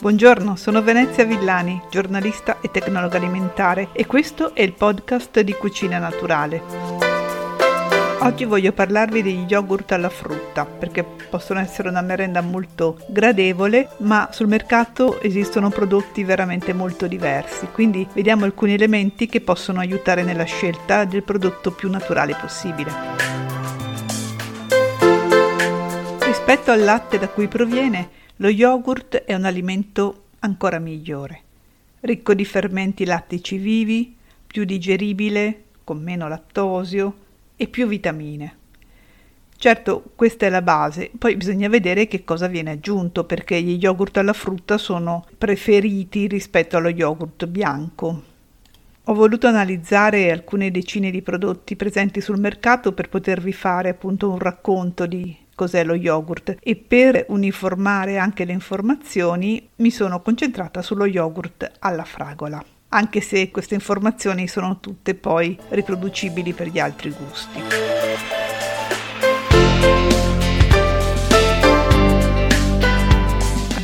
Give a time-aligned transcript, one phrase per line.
[0.00, 5.98] Buongiorno, sono Venezia Villani, giornalista e tecnologa alimentare e questo è il podcast di Cucina
[5.98, 6.62] Naturale.
[8.20, 14.30] Oggi voglio parlarvi degli yogurt alla frutta perché possono essere una merenda molto gradevole, ma
[14.32, 20.44] sul mercato esistono prodotti veramente molto diversi, quindi vediamo alcuni elementi che possono aiutare nella
[20.44, 22.90] scelta del prodotto più naturale possibile.
[26.20, 31.42] Rispetto al latte da cui proviene, lo yogurt è un alimento ancora migliore,
[32.00, 37.14] ricco di fermenti lattici vivi, più digeribile, con meno lattosio
[37.54, 38.56] e più vitamine.
[39.58, 44.16] Certo, questa è la base, poi bisogna vedere che cosa viene aggiunto perché gli yogurt
[44.16, 48.22] alla frutta sono preferiti rispetto allo yogurt bianco.
[49.04, 54.38] Ho voluto analizzare alcune decine di prodotti presenti sul mercato per potervi fare appunto un
[54.38, 61.04] racconto di cos'è lo yogurt e per uniformare anche le informazioni mi sono concentrata sullo
[61.04, 68.39] yogurt alla fragola anche se queste informazioni sono tutte poi riproducibili per gli altri gusti.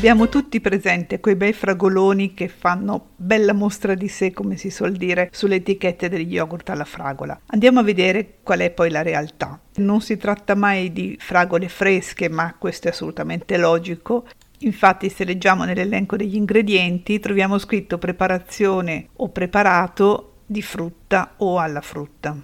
[0.06, 4.92] Abbiamo tutti presente quei bei fragoloni che fanno bella mostra di sé, come si suol
[4.92, 7.36] dire, sulle etichette degli yogurt alla fragola.
[7.46, 9.58] Andiamo a vedere qual è poi la realtà.
[9.78, 14.28] Non si tratta mai di fragole fresche, ma questo è assolutamente logico.
[14.58, 21.80] Infatti, se leggiamo nell'elenco degli ingredienti, troviamo scritto preparazione o preparato di frutta o alla
[21.80, 22.36] frutta.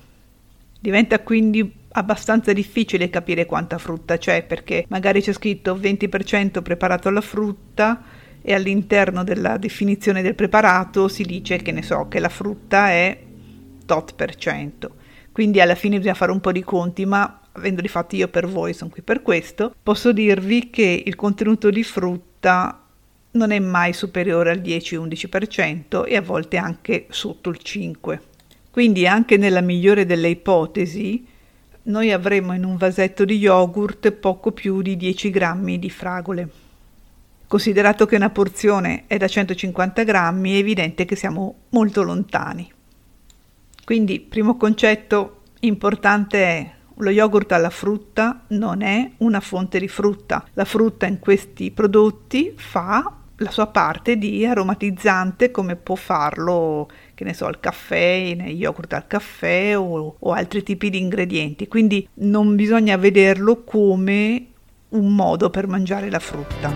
[0.80, 7.20] Diventa quindi abbastanza difficile capire quanta frutta c'è perché magari c'è scritto 20% preparato alla
[7.20, 8.02] frutta
[8.42, 13.18] e all'interno della definizione del preparato si dice che ne so che la frutta è
[13.86, 14.96] tot per cento.
[15.30, 18.74] Quindi alla fine bisogna fare un po' di conti, ma avendoli fatti io per voi,
[18.74, 22.82] sono qui per questo, posso dirvi che il contenuto di frutta
[23.32, 28.18] non è mai superiore al 10-11% e a volte anche sotto il 5%.
[28.70, 31.26] Quindi anche nella migliore delle ipotesi
[31.84, 36.48] noi avremo in un vasetto di yogurt poco più di 10 grammi di fragole.
[37.46, 42.70] Considerato che una porzione è da 150 grammi, è evidente che siamo molto lontani.
[43.84, 50.46] Quindi, primo concetto importante è lo yogurt alla frutta non è una fonte di frutta.
[50.52, 57.24] La frutta in questi prodotti fa la sua parte di aromatizzante come può farlo, che
[57.24, 61.68] ne so, il caffè, nei yogurt al caffè o, o altri tipi di ingredienti.
[61.68, 64.46] Quindi non bisogna vederlo come
[64.90, 66.72] un modo per mangiare la frutta.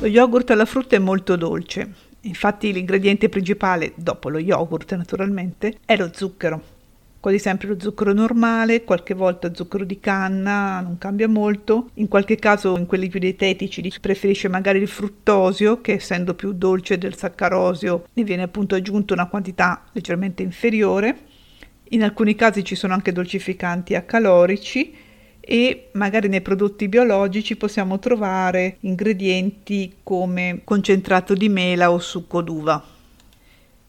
[0.00, 5.96] Lo yogurt alla frutta è molto dolce, infatti l'ingrediente principale, dopo lo yogurt naturalmente, è
[5.96, 6.76] lo zucchero
[7.20, 11.90] quasi sempre lo zucchero normale, qualche volta zucchero di canna, non cambia molto.
[11.94, 16.52] In qualche caso, in quelli più dietetici, si preferisce magari il fruttosio, che essendo più
[16.52, 21.26] dolce del saccarosio, ne viene appunto aggiunto una quantità leggermente inferiore.
[21.90, 24.94] In alcuni casi ci sono anche dolcificanti acalorici
[25.40, 32.84] e magari nei prodotti biologici possiamo trovare ingredienti come concentrato di mela o succo d'uva.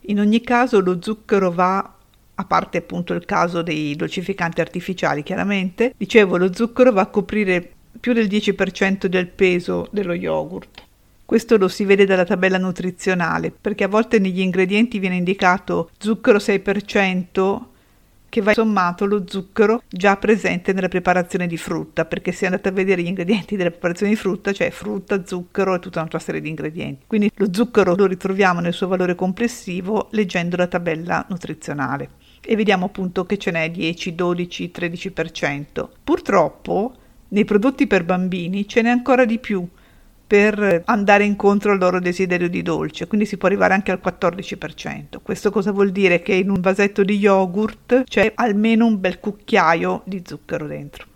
[0.04, 1.96] In ogni caso lo zucchero va
[2.40, 7.74] a parte appunto il caso dei dolcificanti artificiali chiaramente, dicevo lo zucchero va a coprire
[8.00, 10.88] più del 10% del peso dello yogurt.
[11.26, 16.38] Questo lo si vede dalla tabella nutrizionale, perché a volte negli ingredienti viene indicato zucchero
[16.38, 17.62] 6%
[18.30, 22.72] che va sommato lo zucchero già presente nella preparazione di frutta, perché se andate a
[22.72, 26.50] vedere gli ingredienti della preparazione di frutta c'è frutta, zucchero e tutta un'altra serie di
[26.50, 27.06] ingredienti.
[27.08, 32.10] Quindi lo zucchero lo ritroviamo nel suo valore complessivo leggendo la tabella nutrizionale
[32.42, 35.90] e vediamo appunto che ce n'è 10, 12, 13%.
[36.04, 36.94] Purtroppo
[37.30, 39.68] nei prodotti per bambini ce n'è ancora di più
[40.30, 45.22] per andare incontro al loro desiderio di dolce, quindi si può arrivare anche al 14%.
[45.24, 46.22] Questo cosa vuol dire?
[46.22, 51.08] Che in un vasetto di yogurt c'è almeno un bel cucchiaio di zucchero dentro.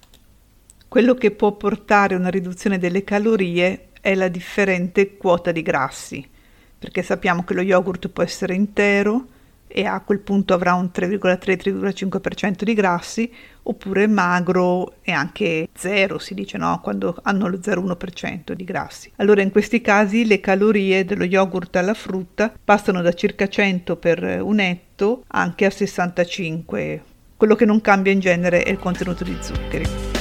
[0.88, 6.28] Quello che può portare a una riduzione delle calorie è la differente quota di grassi,
[6.80, 9.28] perché sappiamo che lo yogurt può essere intero,
[9.68, 13.32] e a quel punto avrà un 3,3-3,5% di grassi,
[13.64, 19.12] oppure magro e anche zero, si dice no, quando hanno lo 0,1% di grassi.
[19.16, 24.42] Allora in questi casi le calorie dello yogurt alla frutta passano da circa 100 per
[24.42, 27.04] un etto anche a 65.
[27.36, 30.13] Quello che non cambia in genere è il contenuto di zuccheri.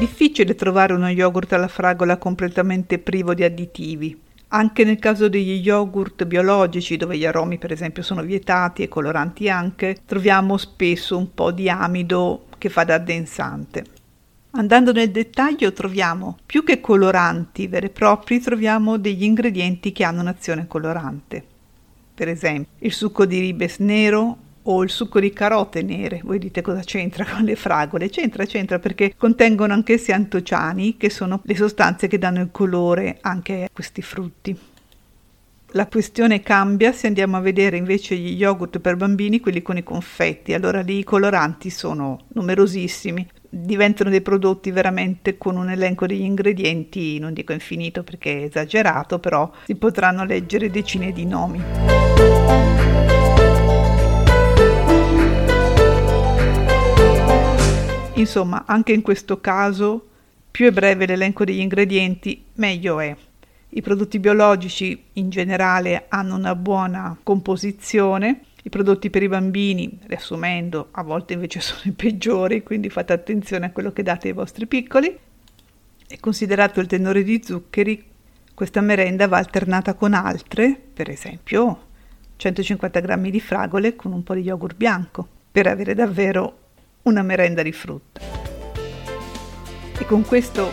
[0.00, 4.18] Difficile trovare uno yogurt alla fragola completamente privo di additivi.
[4.48, 9.50] Anche nel caso degli yogurt biologici, dove gli aromi per esempio sono vietati e coloranti
[9.50, 13.84] anche, troviamo spesso un po' di amido che fa da addensante.
[14.52, 20.22] Andando nel dettaglio troviamo più che coloranti veri e propri, troviamo degli ingredienti che hanno
[20.22, 21.44] un'azione colorante.
[22.14, 24.38] Per esempio il succo di ribes nero
[24.70, 26.20] o il succo di carote nere.
[26.22, 28.08] Voi dite cosa c'entra con le fragole?
[28.08, 33.64] C'entra, c'entra perché contengono anch'essi antociani, che sono le sostanze che danno il colore anche
[33.64, 34.56] a questi frutti.
[35.74, 39.84] La questione cambia se andiamo a vedere invece gli yogurt per bambini, quelli con i
[39.84, 40.52] confetti.
[40.52, 47.20] Allora lì i coloranti sono numerosissimi, diventano dei prodotti veramente con un elenco degli ingredienti,
[47.20, 52.89] non dico infinito perché è esagerato, però si potranno leggere decine di nomi.
[58.20, 60.08] Insomma, anche in questo caso,
[60.50, 63.16] più è breve l'elenco degli ingredienti, meglio è.
[63.70, 70.88] I prodotti biologici in generale hanno una buona composizione, i prodotti per i bambini, riassumendo,
[70.90, 74.66] a volte invece sono i peggiori, quindi fate attenzione a quello che date ai vostri
[74.66, 75.18] piccoli.
[76.06, 78.04] E considerato il tenore di zuccheri,
[78.52, 81.88] questa merenda va alternata con altre, per esempio
[82.36, 86.59] 150 g di fragole con un po' di yogurt bianco, per avere davvero
[87.02, 88.20] una merenda di frutta.
[89.98, 90.70] E con questo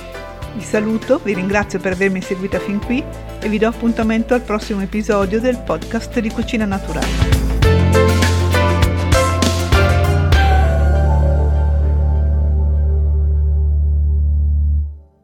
[0.55, 3.03] vi saluto, vi ringrazio per avermi seguita fin qui
[3.39, 7.36] e vi do appuntamento al prossimo episodio del podcast di Cucina Naturale.